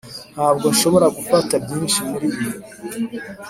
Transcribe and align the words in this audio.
ntabwo 0.33 0.65
nshobora 0.73 1.07
gufata 1.17 1.53
byinshi 1.63 1.99
muribi. 2.09 2.45